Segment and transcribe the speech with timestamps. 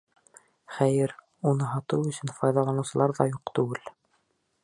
[0.77, 1.13] Хәйер,
[1.51, 3.85] уны һатыу өсөн файҙаланыусылар ҙа юҡ түгел.